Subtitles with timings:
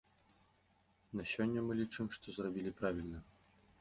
[1.19, 3.19] На сёння мы лічым, што зрабілі правільна.